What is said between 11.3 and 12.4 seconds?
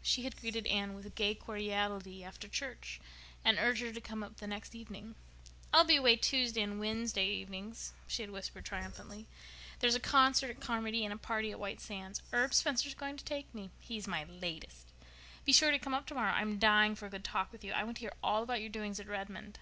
at White Sands.